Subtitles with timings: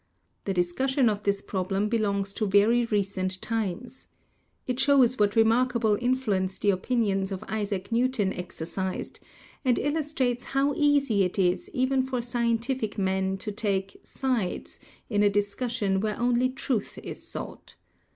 [0.45, 4.07] The discussion of this problem belongs to very recent times.
[4.65, 9.19] It shows what remarkable influence the opinions of Isaac Newton exer cized,
[9.63, 15.29] and illustrates how easy it is even for scientific men to "take sides" in a
[15.29, 17.75] discussion where only truth is sought.